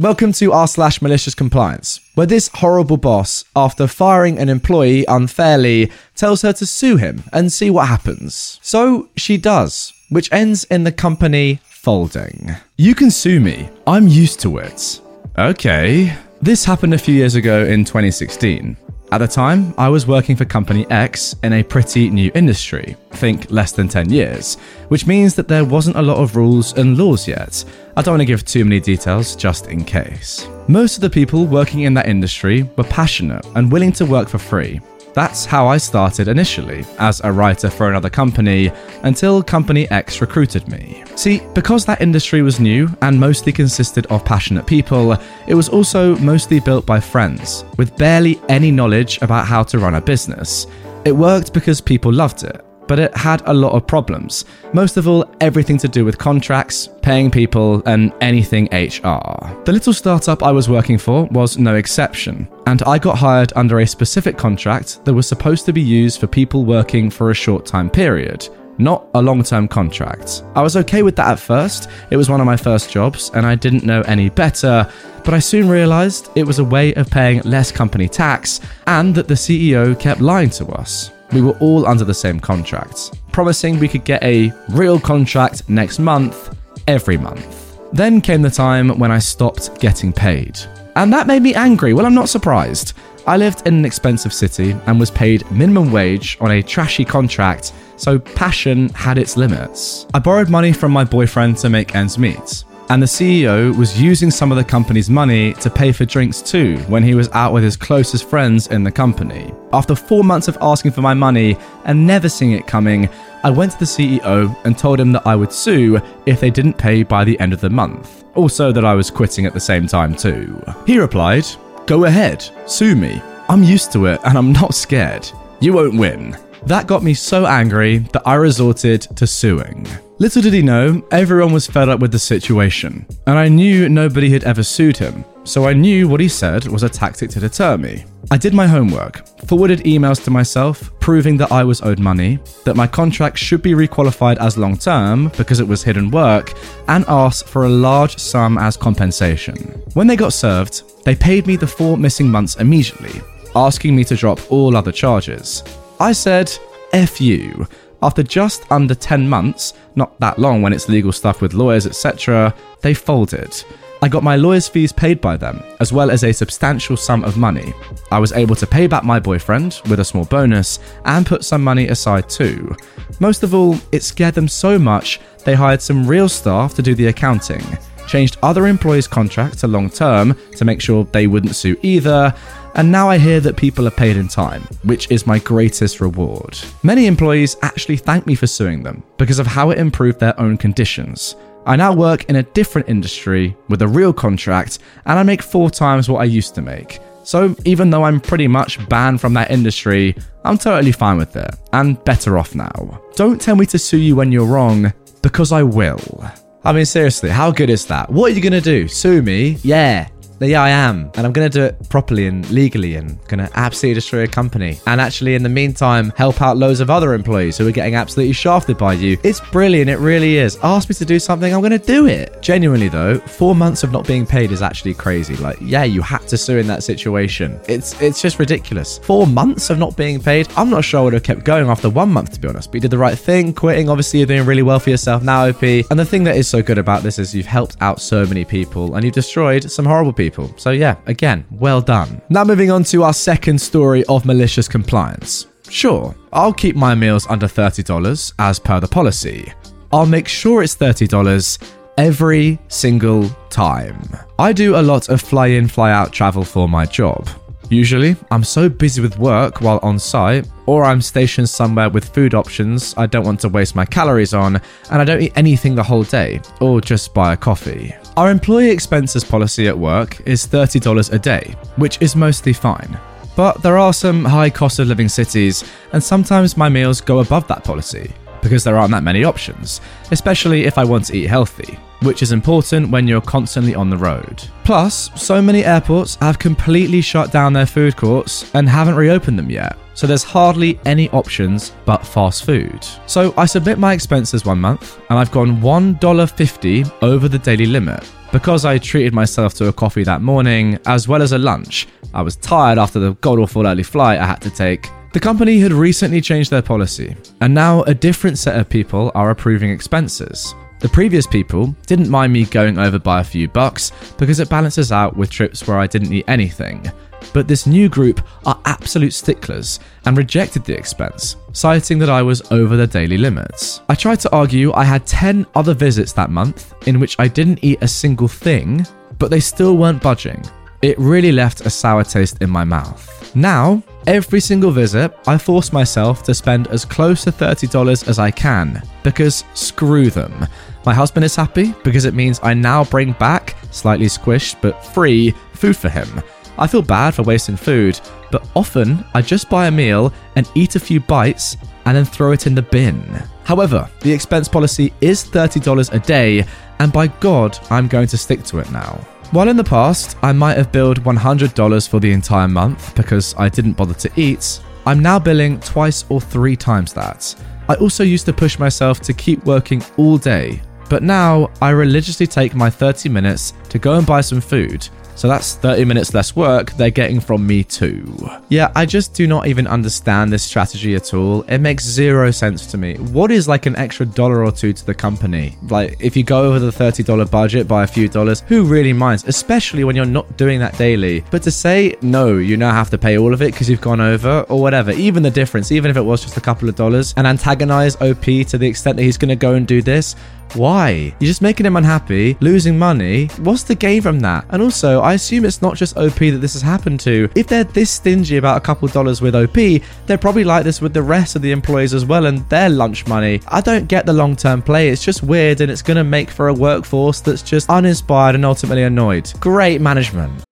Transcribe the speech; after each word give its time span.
Welcome 0.00 0.32
to 0.32 0.50
r 0.54 0.66
slash 0.66 1.02
malicious 1.02 1.34
compliance, 1.34 2.00
where 2.14 2.26
this 2.26 2.48
horrible 2.54 2.96
boss, 2.96 3.44
after 3.54 3.86
firing 3.86 4.38
an 4.38 4.48
employee 4.48 5.04
unfairly, 5.06 5.92
tells 6.16 6.40
her 6.40 6.54
to 6.54 6.64
sue 6.64 6.96
him 6.96 7.24
and 7.34 7.52
see 7.52 7.68
what 7.68 7.88
happens. 7.88 8.58
So 8.62 9.10
she 9.18 9.36
does, 9.36 9.92
which 10.08 10.32
ends 10.32 10.64
in 10.64 10.84
the 10.84 10.90
company 10.90 11.60
folding. 11.64 12.56
You 12.78 12.94
can 12.94 13.10
sue 13.10 13.40
me. 13.40 13.68
I'm 13.86 14.08
used 14.08 14.40
to 14.40 14.56
it. 14.56 15.02
Okay. 15.36 16.16
This 16.40 16.64
happened 16.64 16.94
a 16.94 16.98
few 16.98 17.14
years 17.14 17.34
ago 17.34 17.66
in 17.66 17.84
2016. 17.84 18.78
At 19.12 19.18
the 19.18 19.26
time, 19.26 19.74
I 19.76 19.88
was 19.88 20.06
working 20.06 20.36
for 20.36 20.44
Company 20.44 20.88
X 20.88 21.34
in 21.42 21.52
a 21.52 21.64
pretty 21.64 22.08
new 22.10 22.30
industry, 22.32 22.96
think 23.10 23.50
less 23.50 23.72
than 23.72 23.88
10 23.88 24.08
years, 24.08 24.54
which 24.86 25.04
means 25.04 25.34
that 25.34 25.48
there 25.48 25.64
wasn't 25.64 25.96
a 25.96 26.02
lot 26.02 26.18
of 26.18 26.36
rules 26.36 26.74
and 26.74 26.96
laws 26.96 27.26
yet. 27.26 27.64
I 27.96 28.02
don't 28.02 28.12
want 28.12 28.20
to 28.20 28.24
give 28.24 28.44
too 28.44 28.64
many 28.64 28.78
details 28.78 29.34
just 29.34 29.66
in 29.66 29.84
case. 29.84 30.46
Most 30.68 30.96
of 30.96 31.00
the 31.00 31.10
people 31.10 31.44
working 31.44 31.80
in 31.80 31.94
that 31.94 32.08
industry 32.08 32.62
were 32.76 32.84
passionate 32.84 33.44
and 33.56 33.72
willing 33.72 33.90
to 33.92 34.06
work 34.06 34.28
for 34.28 34.38
free. 34.38 34.80
That's 35.20 35.44
how 35.44 35.66
I 35.66 35.76
started 35.76 36.28
initially, 36.28 36.82
as 36.98 37.20
a 37.20 37.30
writer 37.30 37.68
for 37.68 37.90
another 37.90 38.08
company, 38.08 38.72
until 39.02 39.42
Company 39.42 39.86
X 39.90 40.22
recruited 40.22 40.66
me. 40.66 41.04
See, 41.14 41.42
because 41.52 41.84
that 41.84 42.00
industry 42.00 42.40
was 42.40 42.58
new 42.58 42.88
and 43.02 43.20
mostly 43.20 43.52
consisted 43.52 44.06
of 44.06 44.24
passionate 44.24 44.66
people, 44.66 45.18
it 45.46 45.54
was 45.54 45.68
also 45.68 46.16
mostly 46.20 46.58
built 46.58 46.86
by 46.86 47.00
friends, 47.00 47.66
with 47.76 47.94
barely 47.98 48.40
any 48.48 48.70
knowledge 48.70 49.18
about 49.20 49.46
how 49.46 49.62
to 49.64 49.78
run 49.78 49.96
a 49.96 50.00
business. 50.00 50.66
It 51.04 51.12
worked 51.12 51.52
because 51.52 51.82
people 51.82 52.10
loved 52.10 52.42
it, 52.44 52.64
but 52.90 52.98
it 52.98 53.16
had 53.16 53.40
a 53.46 53.54
lot 53.54 53.70
of 53.70 53.86
problems. 53.86 54.44
Most 54.72 54.96
of 54.96 55.06
all, 55.06 55.24
everything 55.40 55.78
to 55.78 55.86
do 55.86 56.04
with 56.04 56.18
contracts, 56.18 56.88
paying 57.02 57.30
people, 57.30 57.84
and 57.86 58.12
anything 58.20 58.64
HR. 58.72 59.62
The 59.64 59.70
little 59.72 59.92
startup 59.92 60.42
I 60.42 60.50
was 60.50 60.68
working 60.68 60.98
for 60.98 61.26
was 61.26 61.56
no 61.56 61.76
exception, 61.76 62.48
and 62.66 62.82
I 62.82 62.98
got 62.98 63.16
hired 63.16 63.52
under 63.54 63.78
a 63.78 63.86
specific 63.86 64.36
contract 64.36 65.04
that 65.04 65.14
was 65.14 65.28
supposed 65.28 65.66
to 65.66 65.72
be 65.72 65.80
used 65.80 66.18
for 66.18 66.26
people 66.26 66.64
working 66.64 67.10
for 67.10 67.30
a 67.30 67.34
short 67.34 67.64
time 67.64 67.90
period. 67.90 68.48
Not 68.76 69.06
a 69.14 69.22
long 69.22 69.44
term 69.44 69.68
contract. 69.68 70.42
I 70.56 70.62
was 70.62 70.76
okay 70.78 71.04
with 71.04 71.14
that 71.14 71.30
at 71.30 71.38
first. 71.38 71.88
It 72.10 72.16
was 72.16 72.28
one 72.28 72.40
of 72.40 72.46
my 72.46 72.56
first 72.56 72.90
jobs, 72.90 73.30
and 73.34 73.46
I 73.46 73.54
didn't 73.54 73.84
know 73.84 74.00
any 74.08 74.30
better, 74.30 74.90
but 75.24 75.32
I 75.32 75.38
soon 75.38 75.68
realised 75.68 76.28
it 76.34 76.42
was 76.42 76.58
a 76.58 76.64
way 76.64 76.92
of 76.94 77.08
paying 77.08 77.40
less 77.42 77.70
company 77.70 78.08
tax 78.08 78.60
and 78.88 79.14
that 79.14 79.28
the 79.28 79.34
CEO 79.34 79.96
kept 79.96 80.20
lying 80.20 80.50
to 80.50 80.66
us. 80.72 81.12
We 81.32 81.42
were 81.42 81.56
all 81.60 81.86
under 81.86 82.04
the 82.04 82.14
same 82.14 82.40
contract, 82.40 83.12
promising 83.32 83.78
we 83.78 83.88
could 83.88 84.04
get 84.04 84.22
a 84.22 84.52
real 84.70 84.98
contract 84.98 85.68
next 85.68 85.98
month, 85.98 86.56
every 86.88 87.16
month. 87.16 87.78
Then 87.92 88.20
came 88.20 88.42
the 88.42 88.50
time 88.50 88.98
when 88.98 89.12
I 89.12 89.18
stopped 89.18 89.80
getting 89.80 90.12
paid. 90.12 90.58
And 90.96 91.12
that 91.12 91.26
made 91.26 91.42
me 91.42 91.54
angry. 91.54 91.94
Well, 91.94 92.06
I'm 92.06 92.14
not 92.14 92.28
surprised. 92.28 92.94
I 93.26 93.36
lived 93.36 93.66
in 93.66 93.74
an 93.74 93.84
expensive 93.84 94.32
city 94.32 94.76
and 94.86 94.98
was 94.98 95.10
paid 95.10 95.48
minimum 95.50 95.92
wage 95.92 96.36
on 96.40 96.50
a 96.50 96.62
trashy 96.62 97.04
contract, 97.04 97.72
so 97.96 98.18
passion 98.18 98.88
had 98.90 99.18
its 99.18 99.36
limits. 99.36 100.06
I 100.14 100.18
borrowed 100.18 100.48
money 100.48 100.72
from 100.72 100.90
my 100.90 101.04
boyfriend 101.04 101.58
to 101.58 101.68
make 101.68 101.94
ends 101.94 102.18
meet 102.18 102.64
and 102.90 103.00
the 103.00 103.06
CEO 103.06 103.74
was 103.76 104.02
using 104.02 104.32
some 104.32 104.50
of 104.50 104.58
the 104.58 104.64
company's 104.64 105.08
money 105.08 105.52
to 105.54 105.70
pay 105.70 105.92
for 105.92 106.04
drinks 106.04 106.42
too 106.42 106.76
when 106.88 107.04
he 107.04 107.14
was 107.14 107.28
out 107.28 107.52
with 107.52 107.62
his 107.62 107.76
closest 107.76 108.28
friends 108.28 108.66
in 108.66 108.82
the 108.82 108.90
company. 108.90 109.54
After 109.72 109.94
four 109.94 110.24
months 110.24 110.48
of 110.48 110.58
asking 110.60 110.90
for 110.90 111.00
my 111.00 111.14
money 111.14 111.56
and 111.84 112.04
never 112.04 112.28
seeing 112.28 112.50
it 112.50 112.66
coming, 112.66 113.08
I 113.44 113.50
went 113.50 113.70
to 113.72 113.78
the 113.78 113.84
CEO 113.84 114.56
and 114.64 114.76
told 114.76 114.98
him 114.98 115.12
that 115.12 115.24
I 115.24 115.36
would 115.36 115.52
sue 115.52 116.00
if 116.26 116.40
they 116.40 116.50
didn't 116.50 116.78
pay 116.78 117.04
by 117.04 117.22
the 117.22 117.38
end 117.38 117.52
of 117.52 117.60
the 117.60 117.70
month. 117.70 118.24
Also, 118.34 118.72
that 118.72 118.84
I 118.84 118.94
was 118.94 119.08
quitting 119.08 119.46
at 119.46 119.54
the 119.54 119.60
same 119.60 119.86
time 119.86 120.16
too. 120.16 120.60
He 120.84 120.98
replied, 120.98 121.46
Go 121.86 122.06
ahead, 122.06 122.44
sue 122.66 122.96
me. 122.96 123.22
I'm 123.48 123.62
used 123.62 123.92
to 123.92 124.06
it 124.06 124.20
and 124.24 124.36
I'm 124.36 124.50
not 124.52 124.74
scared. 124.74 125.30
You 125.60 125.74
won't 125.74 125.96
win. 125.96 126.36
That 126.66 126.88
got 126.88 127.04
me 127.04 127.14
so 127.14 127.46
angry 127.46 127.98
that 127.98 128.26
I 128.26 128.34
resorted 128.34 129.02
to 129.14 129.28
suing. 129.28 129.86
Little 130.20 130.42
did 130.42 130.52
he 130.52 130.60
know, 130.60 131.02
everyone 131.12 131.50
was 131.50 131.66
fed 131.66 131.88
up 131.88 132.00
with 132.00 132.12
the 132.12 132.18
situation, 132.18 133.06
and 133.26 133.38
I 133.38 133.48
knew 133.48 133.88
nobody 133.88 134.28
had 134.28 134.44
ever 134.44 134.62
sued 134.62 134.98
him, 134.98 135.24
so 135.44 135.66
I 135.66 135.72
knew 135.72 136.08
what 136.08 136.20
he 136.20 136.28
said 136.28 136.66
was 136.66 136.82
a 136.82 136.90
tactic 136.90 137.30
to 137.30 137.40
deter 137.40 137.78
me. 137.78 138.04
I 138.30 138.36
did 138.36 138.52
my 138.52 138.66
homework, 138.66 139.26
forwarded 139.46 139.78
emails 139.84 140.22
to 140.24 140.30
myself 140.30 140.90
proving 141.00 141.38
that 141.38 141.50
I 141.50 141.64
was 141.64 141.80
owed 141.80 142.00
money, 142.00 142.38
that 142.64 142.76
my 142.76 142.86
contract 142.86 143.38
should 143.38 143.62
be 143.62 143.72
requalified 143.72 144.36
as 144.40 144.58
long 144.58 144.76
term 144.76 145.28
because 145.38 145.58
it 145.58 145.66
was 145.66 145.82
hidden 145.82 146.10
work, 146.10 146.52
and 146.88 147.06
asked 147.08 147.48
for 147.48 147.64
a 147.64 147.70
large 147.70 148.18
sum 148.18 148.58
as 148.58 148.76
compensation. 148.76 149.56
When 149.94 150.06
they 150.06 150.16
got 150.16 150.34
served, 150.34 151.02
they 151.06 151.16
paid 151.16 151.46
me 151.46 151.56
the 151.56 151.66
four 151.66 151.96
missing 151.96 152.28
months 152.28 152.56
immediately, 152.56 153.22
asking 153.56 153.96
me 153.96 154.04
to 154.04 154.16
drop 154.16 154.52
all 154.52 154.76
other 154.76 154.92
charges. 154.92 155.64
I 155.98 156.12
said, 156.12 156.52
F 156.92 157.22
you. 157.22 157.66
After 158.02 158.22
just 158.22 158.70
under 158.72 158.94
10 158.94 159.28
months, 159.28 159.74
not 159.94 160.18
that 160.20 160.38
long 160.38 160.62
when 160.62 160.72
it's 160.72 160.88
legal 160.88 161.12
stuff 161.12 161.40
with 161.40 161.54
lawyers, 161.54 161.86
etc., 161.86 162.54
they 162.80 162.94
folded. 162.94 163.62
I 164.02 164.08
got 164.08 164.22
my 164.22 164.36
lawyer's 164.36 164.66
fees 164.66 164.92
paid 164.92 165.20
by 165.20 165.36
them, 165.36 165.62
as 165.78 165.92
well 165.92 166.10
as 166.10 166.24
a 166.24 166.32
substantial 166.32 166.96
sum 166.96 167.22
of 167.22 167.36
money. 167.36 167.74
I 168.10 168.18
was 168.18 168.32
able 168.32 168.56
to 168.56 168.66
pay 168.66 168.86
back 168.86 169.04
my 169.04 169.20
boyfriend 169.20 169.82
with 169.90 170.00
a 170.00 170.04
small 170.04 170.24
bonus 170.24 170.78
and 171.04 171.26
put 171.26 171.44
some 171.44 171.62
money 171.62 171.88
aside 171.88 172.30
too. 172.30 172.74
Most 173.18 173.42
of 173.42 173.54
all, 173.54 173.76
it 173.92 174.02
scared 174.02 174.34
them 174.34 174.48
so 174.48 174.78
much 174.78 175.20
they 175.44 175.54
hired 175.54 175.82
some 175.82 176.06
real 176.06 176.30
staff 176.30 176.74
to 176.74 176.82
do 176.82 176.94
the 176.94 177.08
accounting, 177.08 177.62
changed 178.08 178.38
other 178.42 178.66
employees' 178.66 179.06
contracts 179.06 179.60
to 179.60 179.68
long 179.68 179.90
term 179.90 180.34
to 180.56 180.64
make 180.64 180.80
sure 180.80 181.04
they 181.04 181.26
wouldn't 181.26 181.54
sue 181.54 181.76
either, 181.82 182.34
and 182.74 182.90
now 182.90 183.08
I 183.08 183.18
hear 183.18 183.40
that 183.40 183.56
people 183.56 183.86
are 183.86 183.92
paid 183.92 184.16
in 184.16 184.28
time, 184.28 184.62
which 184.84 185.10
is 185.10 185.26
my 185.26 185.38
greatest 185.38 186.00
reward. 186.00 186.58
Many 186.82 187.06
employees 187.06 187.56
actually 187.62 187.96
thank 187.96 188.26
me 188.26 188.34
for 188.34 188.46
suing 188.46 188.82
them 188.82 189.02
because 189.18 189.38
of 189.38 189.46
how 189.46 189.70
it 189.70 189.78
improved 189.78 190.20
their 190.20 190.38
own 190.38 190.56
conditions. 190.56 191.36
I 191.66 191.76
now 191.76 191.92
work 191.92 192.24
in 192.24 192.36
a 192.36 192.42
different 192.42 192.88
industry 192.88 193.56
with 193.68 193.82
a 193.82 193.88
real 193.88 194.12
contract, 194.12 194.78
and 195.06 195.18
I 195.18 195.22
make 195.22 195.42
four 195.42 195.70
times 195.70 196.08
what 196.08 196.20
I 196.20 196.24
used 196.24 196.54
to 196.54 196.62
make. 196.62 197.00
So, 197.22 197.54
even 197.64 197.90
though 197.90 198.02
I'm 198.02 198.20
pretty 198.20 198.48
much 198.48 198.88
banned 198.88 199.20
from 199.20 199.34
that 199.34 199.50
industry, 199.50 200.16
I'm 200.44 200.56
totally 200.56 200.92
fine 200.92 201.18
with 201.18 201.36
it, 201.36 201.54
and 201.72 202.02
better 202.04 202.38
off 202.38 202.54
now. 202.54 203.00
Don't 203.14 203.40
tell 203.40 203.56
me 203.56 203.66
to 203.66 203.78
sue 203.78 203.98
you 203.98 204.16
when 204.16 204.32
you're 204.32 204.46
wrong, 204.46 204.92
because 205.20 205.52
I 205.52 205.62
will. 205.62 206.24
I 206.64 206.72
mean, 206.72 206.86
seriously, 206.86 207.28
how 207.30 207.50
good 207.50 207.70
is 207.70 207.86
that? 207.86 208.10
What 208.10 208.32
are 208.32 208.34
you 208.34 208.40
gonna 208.40 208.60
do? 208.60 208.88
Sue 208.88 209.22
me? 209.22 209.58
Yeah, 209.62 210.08
yeah, 210.48 210.62
I 210.62 210.70
am. 210.70 211.10
And 211.16 211.26
I'm 211.26 211.32
going 211.32 211.50
to 211.50 211.58
do 211.58 211.64
it 211.64 211.88
properly 211.90 212.26
and 212.26 212.48
legally 212.50 212.94
and 212.94 213.22
going 213.28 213.46
to 213.46 213.50
absolutely 213.54 213.94
destroy 213.94 214.22
a 214.24 214.26
company. 214.26 214.78
And 214.86 215.00
actually, 215.00 215.34
in 215.34 215.42
the 215.42 215.50
meantime, 215.50 216.12
help 216.16 216.40
out 216.40 216.56
loads 216.56 216.80
of 216.80 216.88
other 216.88 217.12
employees 217.12 217.58
who 217.58 217.68
are 217.68 217.72
getting 217.72 217.94
absolutely 217.94 218.32
shafted 218.32 218.78
by 218.78 218.94
you. 218.94 219.18
It's 219.22 219.40
brilliant. 219.52 219.90
It 219.90 219.98
really 219.98 220.38
is. 220.38 220.58
Ask 220.62 220.88
me 220.88 220.94
to 220.94 221.04
do 221.04 221.18
something, 221.18 221.52
I'm 221.52 221.60
going 221.60 221.72
to 221.72 221.78
do 221.78 222.06
it. 222.06 222.40
Genuinely, 222.40 222.88
though, 222.88 223.18
four 223.18 223.54
months 223.54 223.84
of 223.84 223.92
not 223.92 224.06
being 224.06 224.26
paid 224.26 224.50
is 224.50 224.62
actually 224.62 224.94
crazy. 224.94 225.36
Like, 225.36 225.58
yeah, 225.60 225.84
you 225.84 226.00
had 226.00 226.26
to 226.28 226.38
sue 226.38 226.56
in 226.56 226.66
that 226.68 226.82
situation. 226.82 227.60
It's 227.68 228.00
it's 228.00 228.22
just 228.22 228.38
ridiculous. 228.38 228.98
Four 228.98 229.26
months 229.26 229.68
of 229.68 229.78
not 229.78 229.94
being 229.96 230.20
paid. 230.20 230.48
I'm 230.56 230.70
not 230.70 230.84
sure 230.84 231.00
I 231.00 231.04
would 231.04 231.12
have 231.12 231.22
kept 231.22 231.44
going 231.44 231.68
after 231.68 231.90
one 231.90 232.10
month, 232.10 232.32
to 232.32 232.40
be 232.40 232.48
honest. 232.48 232.70
But 232.70 232.76
you 232.76 232.80
did 232.80 232.90
the 232.90 232.98
right 232.98 233.18
thing, 233.18 233.52
quitting. 233.52 233.90
Obviously, 233.90 234.20
you're 234.20 234.26
doing 234.26 234.46
really 234.46 234.62
well 234.62 234.78
for 234.78 234.88
yourself 234.88 235.22
now, 235.22 235.48
OP. 235.48 235.62
And 235.62 235.98
the 235.98 236.04
thing 236.04 236.24
that 236.24 236.36
is 236.36 236.48
so 236.48 236.62
good 236.62 236.78
about 236.78 237.02
this 237.02 237.18
is 237.18 237.34
you've 237.34 237.46
helped 237.46 237.76
out 237.80 238.00
so 238.00 238.24
many 238.24 238.44
people 238.44 238.94
and 238.94 239.04
you've 239.04 239.14
destroyed 239.14 239.70
some 239.70 239.84
horrible 239.84 240.12
people 240.12 240.29
people. 240.30 240.54
So, 240.56 240.70
yeah, 240.70 240.96
again, 241.06 241.44
well 241.50 241.80
done. 241.80 242.20
Now, 242.28 242.44
moving 242.44 242.70
on 242.70 242.84
to 242.84 243.02
our 243.02 243.12
second 243.12 243.60
story 243.60 244.04
of 244.04 244.24
malicious 244.24 244.68
compliance. 244.68 245.46
Sure, 245.68 246.14
I'll 246.32 246.52
keep 246.52 246.76
my 246.76 246.94
meals 246.94 247.26
under 247.28 247.46
$30 247.46 248.32
as 248.38 248.58
per 248.58 248.80
the 248.80 248.88
policy. 248.88 249.52
I'll 249.92 250.06
make 250.06 250.28
sure 250.28 250.62
it's 250.62 250.76
$30 250.76 251.58
every 251.98 252.58
single 252.68 253.28
time. 253.50 254.00
I 254.38 254.52
do 254.52 254.76
a 254.76 254.82
lot 254.82 255.08
of 255.08 255.20
fly 255.20 255.48
in, 255.48 255.68
fly 255.68 255.92
out 255.92 256.12
travel 256.12 256.44
for 256.44 256.68
my 256.68 256.86
job. 256.86 257.28
Usually, 257.70 258.16
I'm 258.32 258.42
so 258.42 258.68
busy 258.68 259.00
with 259.00 259.16
work 259.20 259.60
while 259.60 259.78
on 259.84 259.96
site, 259.96 260.48
or 260.66 260.82
I'm 260.82 261.00
stationed 261.00 261.48
somewhere 261.48 261.88
with 261.88 262.12
food 262.12 262.34
options 262.34 262.94
I 262.96 263.06
don't 263.06 263.24
want 263.24 263.38
to 263.40 263.48
waste 263.48 263.76
my 263.76 263.84
calories 263.84 264.34
on, 264.34 264.56
and 264.90 265.00
I 265.00 265.04
don't 265.04 265.22
eat 265.22 265.32
anything 265.36 265.76
the 265.76 265.82
whole 265.82 266.02
day, 266.02 266.40
or 266.60 266.80
just 266.80 267.14
buy 267.14 267.32
a 267.32 267.36
coffee. 267.36 267.94
Our 268.16 268.32
employee 268.32 268.70
expenses 268.70 269.22
policy 269.22 269.68
at 269.68 269.78
work 269.78 270.20
is 270.26 270.48
$30 270.48 271.12
a 271.12 271.18
day, 271.20 271.54
which 271.76 272.02
is 272.02 272.16
mostly 272.16 272.52
fine. 272.52 272.98
But 273.36 273.62
there 273.62 273.78
are 273.78 273.92
some 273.92 274.24
high 274.24 274.50
cost 274.50 274.80
of 274.80 274.88
living 274.88 275.08
cities, 275.08 275.62
and 275.92 276.02
sometimes 276.02 276.56
my 276.56 276.68
meals 276.68 277.00
go 277.00 277.20
above 277.20 277.46
that 277.46 277.62
policy 277.62 278.10
because 278.42 278.64
there 278.64 278.78
aren't 278.78 278.90
that 278.90 279.04
many 279.04 279.22
options, 279.22 279.80
especially 280.10 280.64
if 280.64 280.76
I 280.76 280.84
want 280.84 281.04
to 281.06 281.16
eat 281.16 281.28
healthy, 281.28 281.78
which 282.00 282.22
is 282.22 282.32
important 282.32 282.90
when 282.90 283.06
you're 283.06 283.20
constantly 283.20 283.74
on 283.74 283.90
the 283.90 283.96
road. 283.96 284.42
Plus, 284.64 285.10
so 285.20 285.40
many 285.40 285.64
airports 285.64 286.16
have 286.16 286.38
completely 286.38 287.00
shut 287.00 287.32
down 287.32 287.52
their 287.52 287.66
food 287.66 287.96
courts 287.96 288.50
and 288.54 288.68
haven't 288.68 288.96
reopened 288.96 289.38
them 289.38 289.50
yet, 289.50 289.76
so 289.94 290.06
there's 290.06 290.24
hardly 290.24 290.78
any 290.84 291.10
options 291.10 291.72
but 291.84 292.06
fast 292.06 292.44
food. 292.44 292.84
So 293.06 293.34
I 293.36 293.46
submit 293.46 293.78
my 293.78 293.92
expenses 293.92 294.44
one 294.44 294.60
month, 294.60 294.98
and 295.10 295.18
I've 295.18 295.30
gone 295.30 295.60
$1.50 295.60 296.92
over 297.02 297.28
the 297.28 297.38
daily 297.38 297.66
limit. 297.66 298.10
Because 298.32 298.64
I 298.64 298.78
treated 298.78 299.12
myself 299.12 299.54
to 299.54 299.66
a 299.66 299.72
coffee 299.72 300.04
that 300.04 300.22
morning, 300.22 300.78
as 300.86 301.08
well 301.08 301.20
as 301.20 301.32
a 301.32 301.38
lunch, 301.38 301.88
I 302.14 302.22
was 302.22 302.36
tired 302.36 302.78
after 302.78 303.00
the 303.00 303.14
god 303.14 303.38
awful 303.40 303.66
early 303.66 303.82
flight 303.82 304.20
I 304.20 304.26
had 304.26 304.40
to 304.42 304.50
take. 304.50 304.88
The 305.12 305.20
company 305.20 305.58
had 305.58 305.72
recently 305.72 306.20
changed 306.20 306.52
their 306.52 306.62
policy, 306.62 307.16
and 307.40 307.52
now 307.52 307.82
a 307.82 307.94
different 307.94 308.38
set 308.38 308.56
of 308.56 308.68
people 308.68 309.10
are 309.16 309.30
approving 309.30 309.70
expenses. 309.70 310.54
The 310.80 310.88
previous 310.88 311.26
people 311.26 311.74
didn't 311.86 312.08
mind 312.08 312.32
me 312.32 312.46
going 312.46 312.78
over 312.78 312.98
by 312.98 313.20
a 313.20 313.24
few 313.24 313.48
bucks 313.48 313.92
because 314.16 314.40
it 314.40 314.48
balances 314.48 314.90
out 314.90 315.14
with 315.14 315.30
trips 315.30 315.66
where 315.66 315.78
I 315.78 315.86
didn't 315.86 316.12
eat 316.12 316.24
anything. 316.26 316.90
But 317.34 317.46
this 317.46 317.66
new 317.66 317.90
group 317.90 318.26
are 318.46 318.58
absolute 318.64 319.12
sticklers 319.12 319.78
and 320.06 320.16
rejected 320.16 320.64
the 320.64 320.74
expense, 320.74 321.36
citing 321.52 321.98
that 321.98 322.08
I 322.08 322.22
was 322.22 322.50
over 322.50 322.78
the 322.78 322.86
daily 322.86 323.18
limits. 323.18 323.82
I 323.90 323.94
tried 323.94 324.20
to 324.20 324.34
argue 324.34 324.72
I 324.72 324.84
had 324.84 325.06
10 325.06 325.46
other 325.54 325.74
visits 325.74 326.14
that 326.14 326.30
month 326.30 326.72
in 326.88 326.98
which 326.98 327.14
I 327.18 327.28
didn't 327.28 327.62
eat 327.62 327.82
a 327.82 327.88
single 327.88 328.28
thing, 328.28 328.86
but 329.18 329.30
they 329.30 329.40
still 329.40 329.76
weren't 329.76 330.02
budging. 330.02 330.42
It 330.80 330.98
really 330.98 331.30
left 331.30 331.60
a 331.66 331.70
sour 331.70 332.04
taste 332.04 332.40
in 332.40 332.48
my 332.48 332.64
mouth. 332.64 333.34
Now, 333.34 333.82
every 334.06 334.40
single 334.40 334.70
visit, 334.70 335.14
I 335.26 335.36
force 335.36 335.74
myself 335.74 336.22
to 336.22 336.34
spend 336.34 336.68
as 336.68 336.86
close 336.86 337.22
to 337.24 337.32
$30 337.32 338.08
as 338.08 338.18
I 338.18 338.30
can 338.30 338.82
because 339.02 339.44
screw 339.52 340.08
them. 340.08 340.46
My 340.84 340.94
husband 340.94 341.24
is 341.24 341.36
happy 341.36 341.74
because 341.84 342.04
it 342.04 342.14
means 342.14 342.40
I 342.42 342.54
now 342.54 342.84
bring 342.84 343.12
back, 343.12 343.56
slightly 343.70 344.06
squished 344.06 344.56
but 344.60 344.84
free, 344.84 345.32
food 345.52 345.76
for 345.76 345.88
him. 345.88 346.22
I 346.58 346.66
feel 346.66 346.82
bad 346.82 347.14
for 347.14 347.22
wasting 347.22 347.56
food, 347.56 348.00
but 348.30 348.46
often 348.54 349.04
I 349.14 349.22
just 349.22 349.50
buy 349.50 349.66
a 349.66 349.70
meal 349.70 350.12
and 350.36 350.50
eat 350.54 350.76
a 350.76 350.80
few 350.80 351.00
bites 351.00 351.56
and 351.86 351.96
then 351.96 352.04
throw 352.04 352.32
it 352.32 352.46
in 352.46 352.54
the 352.54 352.62
bin. 352.62 353.02
However, 353.44 353.88
the 354.00 354.12
expense 354.12 354.48
policy 354.48 354.92
is 355.00 355.24
$30 355.24 355.92
a 355.92 355.98
day, 355.98 356.44
and 356.78 356.92
by 356.92 357.08
God, 357.08 357.58
I'm 357.70 357.88
going 357.88 358.06
to 358.08 358.18
stick 358.18 358.44
to 358.44 358.58
it 358.58 358.70
now. 358.70 359.00
While 359.32 359.48
in 359.48 359.56
the 359.56 359.64
past, 359.64 360.16
I 360.22 360.32
might 360.32 360.56
have 360.56 360.72
billed 360.72 361.02
$100 361.02 361.88
for 361.88 362.00
the 362.00 362.12
entire 362.12 362.48
month 362.48 362.94
because 362.94 363.34
I 363.38 363.48
didn't 363.48 363.74
bother 363.74 363.94
to 363.94 364.10
eat, 364.16 364.60
I'm 364.86 365.00
now 365.00 365.18
billing 365.18 365.60
twice 365.60 366.04
or 366.08 366.20
three 366.20 366.56
times 366.56 366.92
that. 366.94 367.34
I 367.68 367.74
also 367.76 368.02
used 368.02 368.26
to 368.26 368.32
push 368.32 368.58
myself 368.58 369.00
to 369.00 369.12
keep 369.12 369.44
working 369.44 369.82
all 369.96 370.18
day, 370.18 370.60
but 370.90 371.02
now 371.02 371.50
I 371.62 371.70
religiously 371.70 372.26
take 372.26 372.54
my 372.54 372.68
30 372.68 373.08
minutes 373.08 373.54
to 373.70 373.78
go 373.78 373.94
and 373.94 374.06
buy 374.06 374.20
some 374.20 374.42
food 374.42 374.88
so 375.20 375.28
that's 375.28 375.56
30 375.56 375.84
minutes 375.84 376.14
less 376.14 376.34
work 376.34 376.72
they're 376.78 376.88
getting 376.88 377.20
from 377.20 377.46
me 377.46 377.62
too. 377.62 378.16
Yeah, 378.48 378.72
I 378.74 378.86
just 378.86 379.12
do 379.12 379.26
not 379.26 379.48
even 379.48 379.66
understand 379.66 380.32
this 380.32 380.42
strategy 380.42 380.94
at 380.94 381.12
all. 381.12 381.42
It 381.42 381.58
makes 381.58 381.84
zero 381.84 382.30
sense 382.30 382.64
to 382.68 382.78
me. 382.78 382.94
What 382.94 383.30
is 383.30 383.46
like 383.46 383.66
an 383.66 383.76
extra 383.76 384.06
dollar 384.06 384.42
or 384.42 384.50
two 384.50 384.72
to 384.72 384.86
the 384.86 384.94
company? 384.94 385.58
Like, 385.68 385.98
if 386.00 386.16
you 386.16 386.22
go 386.22 386.44
over 386.44 386.58
the 386.58 386.70
$30 386.70 387.30
budget 387.30 387.68
by 387.68 387.84
a 387.84 387.86
few 387.86 388.08
dollars, 388.08 388.40
who 388.48 388.64
really 388.64 388.94
minds? 388.94 389.24
Especially 389.26 389.84
when 389.84 389.94
you're 389.94 390.06
not 390.06 390.38
doing 390.38 390.58
that 390.60 390.78
daily. 390.78 391.22
But 391.30 391.42
to 391.42 391.50
say, 391.50 391.96
no, 392.00 392.38
you 392.38 392.56
now 392.56 392.72
have 392.72 392.88
to 392.88 392.96
pay 392.96 393.18
all 393.18 393.34
of 393.34 393.42
it 393.42 393.52
because 393.52 393.68
you've 393.68 393.82
gone 393.82 394.00
over 394.00 394.46
or 394.48 394.58
whatever, 394.58 394.90
even 394.92 395.22
the 395.22 395.30
difference, 395.30 395.70
even 395.70 395.90
if 395.90 395.98
it 395.98 396.02
was 396.02 396.22
just 396.22 396.38
a 396.38 396.40
couple 396.40 396.66
of 396.66 396.76
dollars, 396.76 397.12
and 397.18 397.26
antagonize 397.26 397.94
OP 397.96 398.24
to 398.24 398.56
the 398.56 398.66
extent 398.66 398.96
that 398.96 399.02
he's 399.02 399.18
going 399.18 399.28
to 399.28 399.36
go 399.36 399.52
and 399.52 399.66
do 399.66 399.82
this, 399.82 400.16
why? 400.54 401.14
You're 401.18 401.28
just 401.28 401.42
making 401.42 401.66
him 401.66 401.76
unhappy, 401.76 402.36
losing 402.40 402.78
money. 402.78 403.26
What's 403.38 403.62
the 403.62 403.74
gain 403.74 404.02
from 404.02 404.20
that? 404.20 404.44
And 404.50 404.62
also, 404.62 405.00
I 405.00 405.14
assume 405.14 405.44
it's 405.44 405.62
not 405.62 405.76
just 405.76 405.96
OP 405.96 406.18
that 406.18 406.40
this 406.40 406.54
has 406.54 406.62
happened 406.62 407.00
to. 407.00 407.28
If 407.34 407.46
they're 407.46 407.64
this 407.64 407.90
stingy 407.90 408.36
about 408.36 408.56
a 408.56 408.60
couple 408.60 408.88
dollars 408.88 409.20
with 409.20 409.34
OP, 409.34 409.82
they're 410.06 410.18
probably 410.18 410.44
like 410.44 410.64
this 410.64 410.80
with 410.80 410.94
the 410.94 411.02
rest 411.02 411.36
of 411.36 411.42
the 411.42 411.52
employees 411.52 411.94
as 411.94 412.04
well 412.04 412.26
and 412.26 412.48
their 412.48 412.68
lunch 412.68 413.06
money. 413.06 413.40
I 413.48 413.60
don't 413.60 413.88
get 413.88 414.06
the 414.06 414.12
long 414.12 414.36
term 414.36 414.62
play. 414.62 414.88
It's 414.88 415.04
just 415.04 415.22
weird 415.22 415.60
and 415.60 415.70
it's 415.70 415.82
going 415.82 415.96
to 415.96 416.04
make 416.04 416.30
for 416.30 416.48
a 416.48 416.54
workforce 416.54 417.20
that's 417.20 417.42
just 417.42 417.70
uninspired 417.70 418.34
and 418.34 418.44
ultimately 418.44 418.82
annoyed. 418.82 419.32
Great 419.40 419.80
management. 419.80 420.44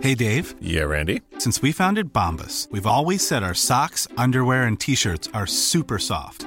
Hey, 0.00 0.14
Dave. 0.14 0.54
Yeah, 0.60 0.82
Randy. 0.82 1.22
Since 1.38 1.62
we 1.62 1.72
founded 1.72 2.12
Bombas, 2.12 2.70
we've 2.70 2.86
always 2.86 3.26
said 3.26 3.42
our 3.42 3.54
socks, 3.54 4.06
underwear, 4.18 4.64
and 4.64 4.78
t 4.78 4.94
shirts 4.94 5.30
are 5.32 5.46
super 5.46 5.98
soft. 5.98 6.46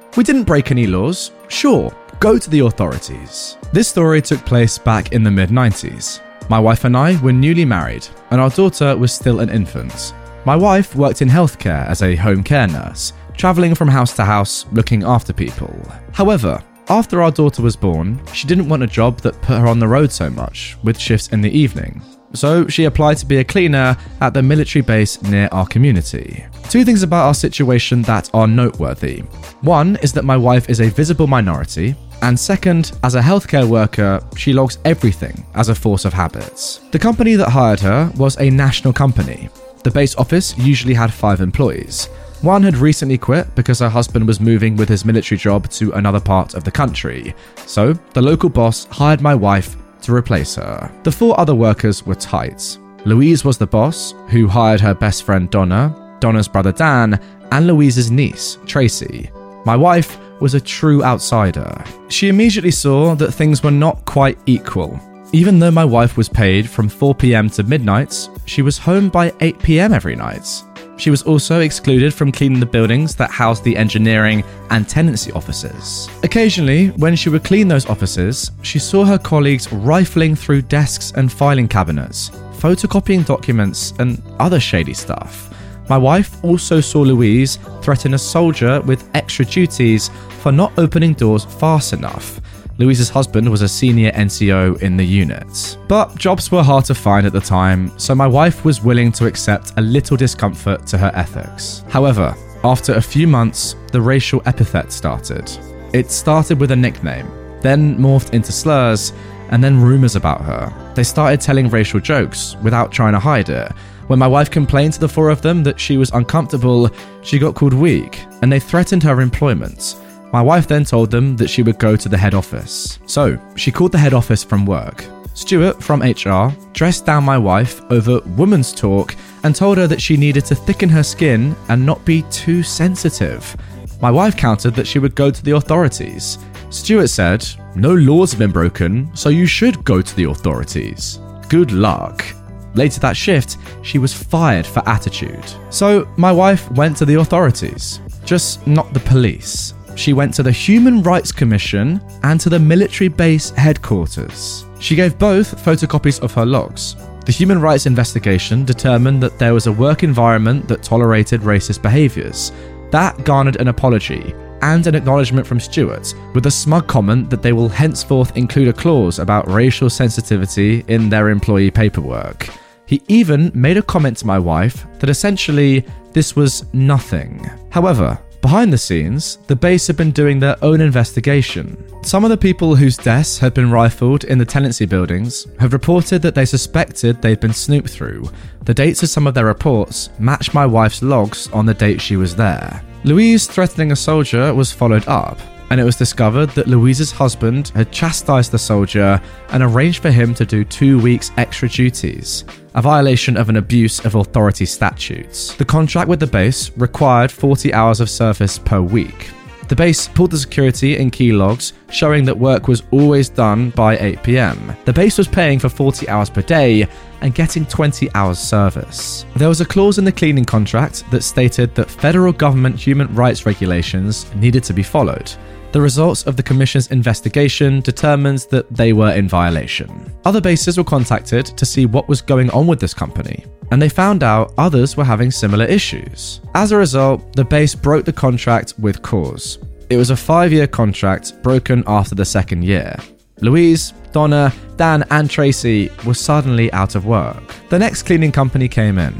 We 0.17 0.25
didn't 0.25 0.43
break 0.43 0.71
any 0.71 0.87
laws, 0.87 1.31
sure, 1.47 1.89
go 2.19 2.37
to 2.37 2.49
the 2.49 2.59
authorities. 2.59 3.57
This 3.71 3.87
story 3.87 4.21
took 4.21 4.45
place 4.45 4.77
back 4.77 5.13
in 5.13 5.23
the 5.23 5.31
mid 5.31 5.49
90s. 5.49 6.19
My 6.49 6.59
wife 6.59 6.83
and 6.83 6.97
I 6.97 7.17
were 7.21 7.31
newly 7.31 7.63
married, 7.63 8.05
and 8.29 8.41
our 8.41 8.49
daughter 8.49 8.97
was 8.97 9.13
still 9.13 9.39
an 9.39 9.49
infant. 9.49 10.13
My 10.43 10.57
wife 10.57 10.95
worked 10.95 11.21
in 11.21 11.29
healthcare 11.29 11.87
as 11.87 12.01
a 12.01 12.17
home 12.17 12.43
care 12.43 12.67
nurse, 12.67 13.13
travelling 13.37 13.73
from 13.73 13.87
house 13.87 14.13
to 14.17 14.25
house 14.25 14.65
looking 14.73 15.03
after 15.03 15.31
people. 15.31 15.73
However, 16.11 16.61
after 16.89 17.21
our 17.21 17.31
daughter 17.31 17.61
was 17.61 17.77
born, 17.77 18.19
she 18.33 18.47
didn't 18.47 18.67
want 18.67 18.83
a 18.83 18.87
job 18.87 19.21
that 19.21 19.41
put 19.41 19.59
her 19.59 19.67
on 19.67 19.79
the 19.79 19.87
road 19.87 20.11
so 20.11 20.29
much, 20.29 20.77
with 20.83 20.99
shifts 20.99 21.29
in 21.29 21.39
the 21.39 21.57
evening. 21.57 22.01
So 22.33 22.67
she 22.67 22.85
applied 22.85 23.17
to 23.17 23.25
be 23.25 23.37
a 23.37 23.43
cleaner 23.43 23.97
at 24.21 24.33
the 24.33 24.41
military 24.41 24.81
base 24.81 25.21
near 25.23 25.49
our 25.51 25.65
community. 25.65 26.45
Two 26.69 26.85
things 26.85 27.03
about 27.03 27.25
our 27.27 27.33
situation 27.33 28.01
that 28.03 28.29
are 28.33 28.47
noteworthy. 28.47 29.19
One 29.61 29.97
is 29.97 30.13
that 30.13 30.25
my 30.25 30.37
wife 30.37 30.69
is 30.69 30.79
a 30.79 30.89
visible 30.89 31.27
minority, 31.27 31.95
and 32.21 32.39
second, 32.39 32.91
as 33.03 33.15
a 33.15 33.21
healthcare 33.21 33.67
worker, 33.67 34.21
she 34.37 34.53
logs 34.53 34.77
everything 34.85 35.43
as 35.55 35.69
a 35.69 35.75
force 35.75 36.05
of 36.05 36.13
habits. 36.13 36.79
The 36.91 36.99
company 36.99 37.35
that 37.35 37.49
hired 37.49 37.79
her 37.79 38.11
was 38.15 38.39
a 38.39 38.49
national 38.49 38.93
company. 38.93 39.49
The 39.83 39.91
base 39.91 40.15
office 40.15 40.57
usually 40.57 40.93
had 40.93 41.11
five 41.11 41.41
employees. 41.41 42.05
One 42.41 42.63
had 42.63 42.77
recently 42.77 43.17
quit 43.17 43.53
because 43.55 43.79
her 43.79 43.89
husband 43.89 44.25
was 44.25 44.39
moving 44.39 44.75
with 44.75 44.89
his 44.89 45.05
military 45.05 45.37
job 45.37 45.69
to 45.71 45.91
another 45.93 46.19
part 46.19 46.53
of 46.53 46.63
the 46.63 46.71
country. 46.71 47.35
So, 47.65 47.93
the 48.13 48.21
local 48.21 48.49
boss 48.49 48.85
hired 48.85 49.21
my 49.21 49.35
wife 49.35 49.75
to 50.03 50.13
replace 50.13 50.55
her. 50.55 50.91
The 51.03 51.11
four 51.11 51.39
other 51.39 51.55
workers 51.55 52.05
were 52.05 52.15
tight. 52.15 52.77
Louise 53.05 53.43
was 53.43 53.57
the 53.57 53.67
boss, 53.67 54.13
who 54.29 54.47
hired 54.47 54.81
her 54.81 54.93
best 54.93 55.23
friend 55.23 55.49
Donna, 55.49 56.17
Donna's 56.19 56.47
brother 56.47 56.71
Dan, 56.71 57.19
and 57.51 57.67
Louise's 57.67 58.11
niece, 58.11 58.57
Tracy. 58.65 59.29
My 59.65 59.75
wife 59.75 60.17
was 60.39 60.53
a 60.53 60.61
true 60.61 61.03
outsider. 61.03 61.83
She 62.09 62.29
immediately 62.29 62.71
saw 62.71 63.15
that 63.15 63.31
things 63.31 63.63
were 63.63 63.71
not 63.71 64.05
quite 64.05 64.37
equal. 64.45 64.99
Even 65.33 65.59
though 65.59 65.71
my 65.71 65.85
wife 65.85 66.17
was 66.17 66.27
paid 66.27 66.69
from 66.69 66.89
4 66.89 67.15
pm 67.15 67.49
to 67.51 67.63
midnight, 67.63 68.27
she 68.45 68.61
was 68.61 68.77
home 68.77 69.09
by 69.09 69.33
8 69.39 69.59
pm 69.59 69.93
every 69.93 70.15
night. 70.15 70.63
She 71.01 71.09
was 71.09 71.23
also 71.23 71.61
excluded 71.61 72.13
from 72.13 72.31
cleaning 72.31 72.59
the 72.59 72.65
buildings 72.67 73.15
that 73.15 73.31
housed 73.31 73.63
the 73.63 73.75
engineering 73.75 74.43
and 74.69 74.87
tenancy 74.87 75.31
offices. 75.31 76.07
Occasionally, 76.21 76.89
when 76.89 77.15
she 77.15 77.29
would 77.29 77.43
clean 77.43 77.67
those 77.67 77.87
offices, 77.87 78.51
she 78.61 78.77
saw 78.77 79.03
her 79.03 79.17
colleagues 79.17 79.73
rifling 79.73 80.35
through 80.35 80.61
desks 80.61 81.11
and 81.15 81.31
filing 81.31 81.67
cabinets, 81.67 82.29
photocopying 82.59 83.25
documents, 83.25 83.95
and 83.97 84.21
other 84.37 84.59
shady 84.59 84.93
stuff. 84.93 85.51
My 85.89 85.97
wife 85.97 86.37
also 86.43 86.79
saw 86.79 87.01
Louise 87.01 87.57
threaten 87.81 88.13
a 88.13 88.19
soldier 88.19 88.79
with 88.81 89.09
extra 89.15 89.43
duties 89.43 90.11
for 90.41 90.51
not 90.51 90.71
opening 90.77 91.13
doors 91.13 91.45
fast 91.45 91.93
enough. 91.93 92.39
Louise's 92.81 93.09
husband 93.09 93.47
was 93.47 93.61
a 93.61 93.67
senior 93.67 94.11
NCO 94.13 94.81
in 94.81 94.97
the 94.97 95.05
unit. 95.05 95.77
But 95.87 96.15
jobs 96.17 96.51
were 96.51 96.63
hard 96.63 96.83
to 96.85 96.95
find 96.95 97.27
at 97.27 97.31
the 97.31 97.39
time, 97.39 97.91
so 97.99 98.15
my 98.15 98.25
wife 98.25 98.65
was 98.65 98.81
willing 98.81 99.11
to 99.11 99.27
accept 99.27 99.73
a 99.77 99.81
little 99.81 100.17
discomfort 100.17 100.87
to 100.87 100.97
her 100.97 101.11
ethics. 101.13 101.83
However, 101.89 102.35
after 102.63 102.95
a 102.95 103.01
few 103.01 103.27
months, 103.27 103.75
the 103.91 104.01
racial 104.01 104.41
epithet 104.47 104.91
started. 104.91 105.47
It 105.93 106.09
started 106.09 106.59
with 106.59 106.71
a 106.71 106.75
nickname, 106.75 107.27
then 107.61 107.99
morphed 107.99 108.33
into 108.33 108.51
slurs, 108.51 109.13
and 109.51 109.63
then 109.63 109.79
rumours 109.79 110.15
about 110.15 110.41
her. 110.41 110.73
They 110.95 111.03
started 111.03 111.39
telling 111.39 111.69
racial 111.69 111.99
jokes 111.99 112.55
without 112.63 112.91
trying 112.91 113.13
to 113.13 113.19
hide 113.19 113.49
it. 113.49 113.71
When 114.07 114.17
my 114.17 114.27
wife 114.27 114.49
complained 114.49 114.93
to 114.93 114.99
the 114.99 115.07
four 115.07 115.29
of 115.29 115.43
them 115.43 115.61
that 115.65 115.79
she 115.79 115.97
was 115.97 116.09
uncomfortable, 116.13 116.89
she 117.21 117.37
got 117.37 117.53
called 117.53 117.73
weak, 117.73 118.25
and 118.41 118.51
they 118.51 118.59
threatened 118.59 119.03
her 119.03 119.21
employment. 119.21 119.97
My 120.31 120.41
wife 120.41 120.67
then 120.67 120.85
told 120.85 121.11
them 121.11 121.35
that 121.37 121.49
she 121.49 121.61
would 121.61 121.77
go 121.77 121.95
to 121.95 122.07
the 122.07 122.17
head 122.17 122.33
office. 122.33 122.99
So, 123.05 123.37
she 123.55 123.71
called 123.71 123.91
the 123.91 123.97
head 123.97 124.13
office 124.13 124.43
from 124.43 124.65
work. 124.65 125.03
Stuart 125.33 125.81
from 125.81 126.01
HR 126.01 126.55
dressed 126.73 127.05
down 127.05 127.23
my 127.23 127.37
wife 127.37 127.81
over 127.91 128.19
woman's 128.37 128.73
talk 128.73 129.15
and 129.43 129.55
told 129.55 129.77
her 129.77 129.87
that 129.87 130.01
she 130.01 130.15
needed 130.15 130.45
to 130.45 130.55
thicken 130.55 130.89
her 130.89 131.03
skin 131.03 131.55
and 131.69 131.85
not 131.85 132.03
be 132.05 132.23
too 132.23 132.63
sensitive. 132.63 133.55
My 134.01 134.11
wife 134.11 134.37
countered 134.37 134.73
that 134.75 134.87
she 134.87 134.99
would 134.99 135.15
go 135.15 135.31
to 135.31 135.43
the 135.43 135.55
authorities. 135.55 136.37
Stuart 136.69 137.07
said, 137.07 137.45
No 137.75 137.93
laws 137.93 138.31
have 138.31 138.39
been 138.39 138.51
broken, 138.51 139.13
so 139.15 139.29
you 139.29 139.45
should 139.45 139.83
go 139.83 140.01
to 140.01 140.15
the 140.15 140.25
authorities. 140.25 141.19
Good 141.49 141.71
luck. 141.71 142.25
Later 142.73 143.01
that 143.01 143.17
shift, 143.17 143.57
she 143.83 143.99
was 143.99 144.13
fired 144.13 144.65
for 144.65 144.87
attitude. 144.87 145.43
So 145.69 146.07
my 146.17 146.31
wife 146.31 146.71
went 146.71 146.95
to 146.97 147.05
the 147.05 147.15
authorities, 147.15 147.99
just 148.23 148.65
not 148.65 148.93
the 148.93 149.01
police. 149.01 149.73
She 149.95 150.13
went 150.13 150.33
to 150.35 150.43
the 150.43 150.51
Human 150.51 151.03
Rights 151.03 151.31
Commission 151.31 152.01
and 152.23 152.39
to 152.39 152.49
the 152.49 152.59
military 152.59 153.07
base 153.07 153.51
headquarters. 153.51 154.65
She 154.79 154.95
gave 154.95 155.19
both 155.19 155.63
photocopies 155.63 156.21
of 156.21 156.33
her 156.33 156.45
logs. 156.45 156.95
The 157.25 157.31
Human 157.31 157.61
Rights 157.61 157.85
investigation 157.85 158.65
determined 158.65 159.21
that 159.21 159.37
there 159.37 159.53
was 159.53 159.67
a 159.67 159.71
work 159.71 160.03
environment 160.03 160.67
that 160.67 160.81
tolerated 160.81 161.41
racist 161.41 161.81
behaviours. 161.81 162.51
That 162.89 163.23
garnered 163.23 163.57
an 163.57 163.67
apology 163.67 164.33
and 164.61 164.85
an 164.87 164.95
acknowledgement 164.95 165.45
from 165.45 165.59
Stuart, 165.59 166.13
with 166.33 166.45
a 166.45 166.51
smug 166.51 166.87
comment 166.87 167.29
that 167.29 167.41
they 167.41 167.53
will 167.53 167.69
henceforth 167.69 168.35
include 168.37 168.69
a 168.69 168.73
clause 168.73 169.19
about 169.19 169.49
racial 169.49 169.89
sensitivity 169.89 170.83
in 170.87 171.09
their 171.09 171.29
employee 171.29 171.71
paperwork. 171.71 172.49
He 172.85 173.01
even 173.07 173.51
made 173.53 173.77
a 173.77 173.81
comment 173.81 174.17
to 174.17 174.27
my 174.27 174.37
wife 174.37 174.85
that 174.99 175.09
essentially 175.09 175.85
this 176.11 176.35
was 176.35 176.65
nothing. 176.73 177.49
However, 177.69 178.19
Behind 178.41 178.73
the 178.73 178.77
scenes, 178.77 179.37
the 179.45 179.55
base 179.55 179.85
had 179.85 179.97
been 179.97 180.11
doing 180.11 180.39
their 180.39 180.57
own 180.63 180.81
investigation. 180.81 181.77
Some 182.01 182.23
of 182.23 182.31
the 182.31 182.37
people 182.37 182.75
whose 182.75 182.97
desks 182.97 183.37
had 183.37 183.53
been 183.53 183.69
rifled 183.69 184.23
in 184.23 184.39
the 184.39 184.45
tenancy 184.45 184.87
buildings 184.87 185.45
have 185.59 185.73
reported 185.73 186.23
that 186.23 186.33
they 186.33 186.45
suspected 186.45 187.21
they'd 187.21 187.39
been 187.39 187.53
snooped 187.53 187.89
through. 187.89 188.29
The 188.65 188.73
dates 188.73 189.03
of 189.03 189.09
some 189.09 189.27
of 189.27 189.35
their 189.35 189.45
reports 189.45 190.09
match 190.17 190.55
my 190.55 190.65
wife's 190.65 191.03
logs 191.03 191.49
on 191.49 191.67
the 191.67 191.75
date 191.75 192.01
she 192.01 192.17
was 192.17 192.35
there. 192.35 192.81
Louise 193.03 193.45
threatening 193.45 193.91
a 193.91 193.95
soldier 193.95 194.53
was 194.55 194.71
followed 194.71 195.07
up, 195.07 195.39
and 195.71 195.79
it 195.79 195.85
was 195.85 195.95
discovered 195.95 196.49
that 196.49 196.67
Louise's 196.67 197.13
husband 197.13 197.69
had 197.69 197.93
chastised 197.93 198.51
the 198.51 198.59
soldier 198.59 199.21
and 199.51 199.63
arranged 199.63 200.01
for 200.01 200.11
him 200.11 200.33
to 200.33 200.45
do 200.45 200.65
two 200.65 200.99
weeks 200.99 201.31
extra 201.37 201.69
duties, 201.69 202.43
a 202.75 202.81
violation 202.81 203.37
of 203.37 203.47
an 203.47 203.55
abuse 203.55 204.03
of 204.03 204.15
authority 204.15 204.65
statutes. 204.65 205.55
The 205.55 205.63
contract 205.63 206.09
with 206.09 206.19
the 206.19 206.27
base 206.27 206.71
required 206.77 207.31
40 207.31 207.73
hours 207.73 208.01
of 208.01 208.09
service 208.09 208.59
per 208.59 208.81
week. 208.81 209.31
The 209.69 209.75
base 209.77 210.09
pulled 210.09 210.31
the 210.31 210.37
security 210.37 210.97
in 210.97 211.09
key 211.09 211.31
logs, 211.31 211.71
showing 211.89 212.25
that 212.25 212.37
work 212.37 212.67
was 212.67 212.83
always 212.91 213.29
done 213.29 213.69
by 213.69 213.97
8 213.97 214.23
pm. 214.23 214.75
The 214.83 214.91
base 214.91 215.17
was 215.17 215.29
paying 215.29 215.59
for 215.59 215.69
40 215.69 216.09
hours 216.09 216.29
per 216.29 216.41
day 216.41 216.85
and 217.21 217.33
getting 217.33 217.65
20 217.65 218.09
hours 218.13 218.39
service. 218.39 219.25
There 219.37 219.47
was 219.47 219.61
a 219.61 219.65
clause 219.65 219.97
in 219.97 220.03
the 220.03 220.11
cleaning 220.11 220.43
contract 220.43 221.09
that 221.11 221.21
stated 221.21 221.73
that 221.75 221.89
federal 221.89 222.33
government 222.33 222.75
human 222.75 223.15
rights 223.15 223.45
regulations 223.45 224.29
needed 224.35 224.65
to 224.65 224.73
be 224.73 224.83
followed. 224.83 225.31
The 225.71 225.79
results 225.79 226.23
of 226.23 226.35
the 226.35 226.43
Commission's 226.43 226.91
investigation 226.91 227.79
determines 227.79 228.45
that 228.47 228.69
they 228.75 228.91
were 228.91 229.13
in 229.13 229.29
violation. 229.29 230.11
Other 230.25 230.41
bases 230.41 230.77
were 230.77 230.83
contacted 230.83 231.45
to 231.45 231.65
see 231.65 231.85
what 231.85 232.09
was 232.09 232.21
going 232.21 232.49
on 232.51 232.67
with 232.67 232.81
this 232.81 232.93
company, 232.93 233.45
and 233.71 233.81
they 233.81 233.87
found 233.87 234.21
out 234.21 234.53
others 234.57 234.97
were 234.97 235.05
having 235.05 235.31
similar 235.31 235.63
issues. 235.63 236.41
As 236.55 236.73
a 236.73 236.77
result, 236.77 237.37
the 237.37 237.45
base 237.45 237.73
broke 237.73 238.03
the 238.03 238.11
contract 238.11 238.73
with 238.79 239.01
cause. 239.01 239.59
It 239.89 239.95
was 239.95 240.09
a 240.09 240.17
five 240.17 240.51
year 240.51 240.67
contract 240.67 241.41
broken 241.41 241.85
after 241.87 242.15
the 242.15 242.25
second 242.25 242.63
year. 242.63 242.97
Louise, 243.39 243.93
Donna, 244.11 244.51
Dan, 244.75 245.05
and 245.09 245.29
Tracy 245.29 245.89
were 246.05 246.13
suddenly 246.13 246.71
out 246.73 246.95
of 246.95 247.05
work. 247.05 247.55
The 247.69 247.79
next 247.79 248.03
cleaning 248.03 248.33
company 248.33 248.67
came 248.67 248.97
in. 248.97 249.15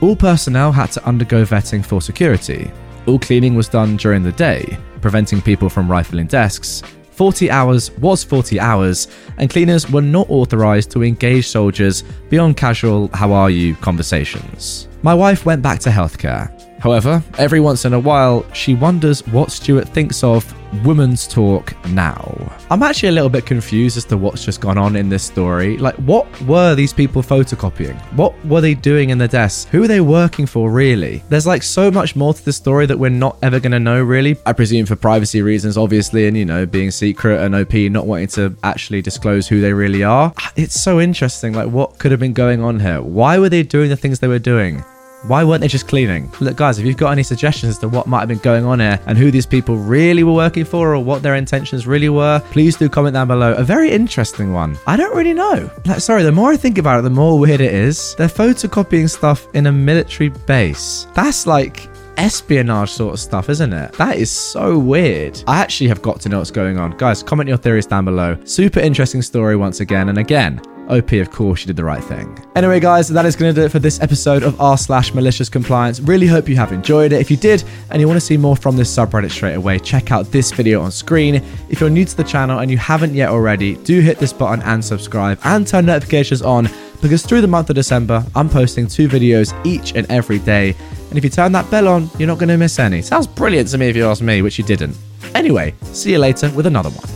All 0.00 0.14
personnel 0.14 0.70
had 0.70 0.92
to 0.92 1.04
undergo 1.04 1.44
vetting 1.44 1.84
for 1.84 2.00
security. 2.00 2.70
All 3.06 3.18
cleaning 3.18 3.56
was 3.56 3.68
done 3.68 3.96
during 3.96 4.22
the 4.22 4.32
day, 4.32 4.78
preventing 5.00 5.40
people 5.40 5.68
from 5.68 5.90
rifling 5.90 6.26
desks. 6.26 6.82
40 7.12 7.50
hours 7.50 7.90
was 7.92 8.22
40 8.22 8.60
hours, 8.60 9.08
and 9.38 9.48
cleaners 9.48 9.90
were 9.90 10.02
not 10.02 10.28
authorized 10.28 10.90
to 10.90 11.02
engage 11.02 11.48
soldiers 11.48 12.02
beyond 12.28 12.58
casual 12.58 13.08
how 13.14 13.32
are 13.32 13.48
you 13.48 13.74
conversations. 13.76 14.88
My 15.02 15.14
wife 15.14 15.46
went 15.46 15.62
back 15.62 15.80
to 15.80 15.90
healthcare. 15.90 16.52
However, 16.78 17.22
every 17.38 17.60
once 17.60 17.86
in 17.86 17.94
a 17.94 17.98
while, 17.98 18.44
she 18.52 18.74
wonders 18.74 19.26
what 19.28 19.50
Stuart 19.50 19.88
thinks 19.88 20.22
of 20.22 20.44
women's 20.84 21.26
talk 21.26 21.74
now. 21.88 22.56
I'm 22.70 22.82
actually 22.82 23.10
a 23.10 23.12
little 23.12 23.28
bit 23.28 23.46
confused 23.46 23.96
as 23.96 24.04
to 24.06 24.16
what's 24.16 24.44
just 24.44 24.60
gone 24.60 24.78
on 24.78 24.96
in 24.96 25.08
this 25.08 25.22
story. 25.22 25.76
Like, 25.78 25.94
what 25.96 26.26
were 26.42 26.74
these 26.74 26.92
people 26.92 27.22
photocopying? 27.22 27.96
What 28.14 28.32
were 28.44 28.60
they 28.60 28.74
doing 28.74 29.10
in 29.10 29.18
the 29.18 29.28
desks? 29.28 29.70
Who 29.70 29.84
are 29.84 29.88
they 29.88 30.00
working 30.00 30.46
for, 30.46 30.70
really? 30.70 31.22
There's 31.28 31.46
like 31.46 31.62
so 31.62 31.90
much 31.90 32.16
more 32.16 32.34
to 32.34 32.44
the 32.44 32.52
story 32.52 32.86
that 32.86 32.98
we're 32.98 33.10
not 33.10 33.38
ever 33.42 33.60
going 33.60 33.72
to 33.72 33.80
know, 33.80 34.02
really. 34.02 34.36
I 34.44 34.52
presume 34.52 34.86
for 34.86 34.96
privacy 34.96 35.42
reasons, 35.42 35.76
obviously, 35.76 36.26
and 36.26 36.36
you 36.36 36.44
know, 36.44 36.66
being 36.66 36.90
secret 36.90 37.40
and 37.40 37.54
OP 37.54 37.74
not 37.74 38.06
wanting 38.06 38.28
to 38.28 38.56
actually 38.62 39.02
disclose 39.02 39.48
who 39.48 39.60
they 39.60 39.72
really 39.72 40.02
are. 40.02 40.32
Ah, 40.38 40.52
it's 40.56 40.80
so 40.80 41.00
interesting. 41.00 41.52
Like, 41.52 41.68
what 41.68 41.98
could 41.98 42.10
have 42.10 42.20
been 42.20 42.32
going 42.32 42.62
on 42.62 42.80
here? 42.80 43.02
Why 43.02 43.38
were 43.38 43.48
they 43.48 43.62
doing 43.62 43.88
the 43.88 43.96
things 43.96 44.18
they 44.18 44.28
were 44.28 44.38
doing? 44.38 44.84
Why 45.26 45.42
weren't 45.42 45.60
they 45.60 45.68
just 45.68 45.88
cleaning? 45.88 46.30
Look, 46.40 46.56
guys, 46.56 46.78
if 46.78 46.86
you've 46.86 46.96
got 46.96 47.10
any 47.10 47.24
suggestions 47.24 47.70
as 47.70 47.78
to 47.78 47.88
what 47.88 48.06
might 48.06 48.20
have 48.20 48.28
been 48.28 48.38
going 48.38 48.64
on 48.64 48.78
here 48.78 49.00
and 49.06 49.18
who 49.18 49.32
these 49.32 49.46
people 49.46 49.76
really 49.76 50.22
were 50.22 50.32
working 50.32 50.64
for 50.64 50.94
or 50.94 51.02
what 51.02 51.22
their 51.22 51.34
intentions 51.34 51.86
really 51.86 52.08
were, 52.08 52.40
please 52.52 52.76
do 52.76 52.88
comment 52.88 53.14
down 53.14 53.26
below. 53.26 53.52
A 53.54 53.64
very 53.64 53.90
interesting 53.90 54.52
one. 54.52 54.78
I 54.86 54.96
don't 54.96 55.16
really 55.16 55.34
know. 55.34 55.68
Like, 55.84 56.00
sorry, 56.00 56.22
the 56.22 56.30
more 56.30 56.52
I 56.52 56.56
think 56.56 56.78
about 56.78 57.00
it, 57.00 57.02
the 57.02 57.10
more 57.10 57.38
weird 57.38 57.60
it 57.60 57.74
is. 57.74 58.14
They're 58.16 58.28
photocopying 58.28 59.10
stuff 59.10 59.48
in 59.54 59.66
a 59.66 59.72
military 59.72 60.28
base. 60.28 61.08
That's 61.14 61.46
like 61.46 61.88
espionage 62.18 62.90
sort 62.90 63.14
of 63.14 63.20
stuff, 63.20 63.48
isn't 63.50 63.72
it? 63.72 63.92
That 63.94 64.16
is 64.16 64.30
so 64.30 64.78
weird. 64.78 65.42
I 65.46 65.58
actually 65.58 65.88
have 65.88 66.02
got 66.02 66.20
to 66.20 66.28
know 66.28 66.38
what's 66.38 66.50
going 66.50 66.78
on. 66.78 66.96
Guys, 66.98 67.22
comment 67.22 67.48
your 67.48 67.58
theories 67.58 67.86
down 67.86 68.04
below. 68.04 68.38
Super 68.44 68.80
interesting 68.80 69.22
story 69.22 69.56
once 69.56 69.80
again. 69.80 70.08
And 70.08 70.18
again, 70.18 70.60
OP, 70.88 71.12
of 71.12 71.30
course, 71.30 71.62
you 71.62 71.66
did 71.66 71.76
the 71.76 71.84
right 71.84 72.02
thing. 72.02 72.38
Anyway, 72.54 72.80
guys, 72.80 73.08
that 73.08 73.26
is 73.26 73.36
going 73.36 73.54
to 73.54 73.60
do 73.60 73.66
it 73.66 73.70
for 73.70 73.78
this 73.78 74.00
episode 74.00 74.42
of 74.42 74.60
r 74.60 74.78
slash 74.78 75.12
malicious 75.14 75.48
compliance. 75.48 76.00
Really 76.00 76.26
hope 76.26 76.48
you 76.48 76.56
have 76.56 76.72
enjoyed 76.72 77.12
it. 77.12 77.20
If 77.20 77.30
you 77.30 77.36
did 77.36 77.64
and 77.90 78.00
you 78.00 78.06
want 78.06 78.16
to 78.16 78.24
see 78.24 78.36
more 78.36 78.56
from 78.56 78.76
this 78.76 78.94
subreddit 78.94 79.30
straight 79.30 79.54
away, 79.54 79.78
check 79.78 80.12
out 80.12 80.26
this 80.30 80.52
video 80.52 80.80
on 80.80 80.90
screen. 80.90 81.42
If 81.68 81.80
you're 81.80 81.90
new 81.90 82.04
to 82.04 82.16
the 82.16 82.24
channel 82.24 82.60
and 82.60 82.70
you 82.70 82.78
haven't 82.78 83.14
yet 83.14 83.30
already, 83.30 83.76
do 83.76 84.00
hit 84.00 84.18
this 84.18 84.32
button 84.32 84.62
and 84.64 84.84
subscribe 84.84 85.38
and 85.44 85.66
turn 85.66 85.86
notifications 85.86 86.42
on 86.42 86.68
because 87.02 87.24
through 87.24 87.40
the 87.40 87.48
month 87.48 87.68
of 87.70 87.76
December, 87.76 88.24
I'm 88.34 88.48
posting 88.48 88.86
two 88.86 89.08
videos 89.08 89.54
each 89.66 89.94
and 89.94 90.10
every 90.10 90.38
day. 90.38 90.74
And 91.08 91.18
if 91.18 91.24
you 91.24 91.30
turn 91.30 91.52
that 91.52 91.70
bell 91.70 91.88
on, 91.88 92.10
you're 92.18 92.26
not 92.26 92.38
going 92.38 92.48
to 92.48 92.56
miss 92.56 92.78
any. 92.78 93.02
Sounds 93.02 93.26
brilliant 93.26 93.68
to 93.70 93.78
me 93.78 93.88
if 93.88 93.96
you 93.96 94.06
ask 94.06 94.22
me, 94.22 94.42
which 94.42 94.58
you 94.58 94.64
didn't. 94.64 94.96
Anyway, 95.34 95.74
see 95.82 96.12
you 96.12 96.18
later 96.18 96.50
with 96.50 96.66
another 96.66 96.90
one. 96.90 97.15